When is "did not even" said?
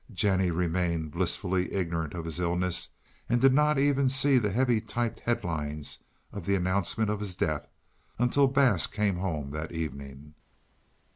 3.39-4.09